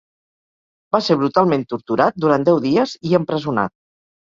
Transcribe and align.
Va 0.95 1.01
ser 1.07 1.17
brutalment 1.19 1.67
torturat 1.75 2.19
durant 2.27 2.49
deu 2.51 2.59
dies 2.67 2.97
i 3.13 3.17
empresonat. 3.21 3.79